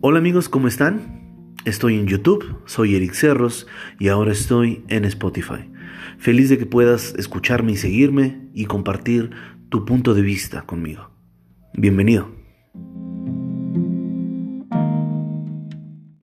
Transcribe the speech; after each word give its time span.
Hola 0.00 0.20
amigos, 0.20 0.48
¿cómo 0.48 0.68
están? 0.68 1.56
Estoy 1.64 1.96
en 1.96 2.06
YouTube, 2.06 2.62
soy 2.66 2.94
Eric 2.94 3.14
Cerros 3.14 3.66
y 3.98 4.06
ahora 4.06 4.30
estoy 4.30 4.84
en 4.86 5.04
Spotify. 5.04 5.68
Feliz 6.18 6.48
de 6.48 6.56
que 6.56 6.66
puedas 6.66 7.16
escucharme 7.18 7.72
y 7.72 7.76
seguirme 7.76 8.48
y 8.54 8.66
compartir 8.66 9.30
tu 9.70 9.84
punto 9.84 10.14
de 10.14 10.22
vista 10.22 10.62
conmigo. 10.62 11.10
Bienvenido. 11.74 12.37